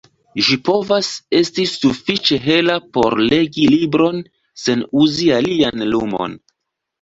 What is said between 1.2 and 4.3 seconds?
esti sufiĉe hela por legi libron